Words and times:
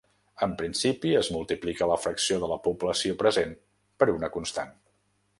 En 0.45 0.53
principi, 0.59 1.09
es 1.17 1.27
multiplica 1.35 1.89
la 1.91 1.97
fracció 2.05 2.39
de 2.43 2.49
la 2.53 2.57
població 2.69 3.17
present 3.19 3.53
per 4.05 4.09
una 4.15 4.31
constant. 4.39 4.73